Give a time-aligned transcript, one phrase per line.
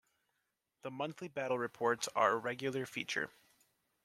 [0.81, 3.29] The monthly battle reports are a regular feature.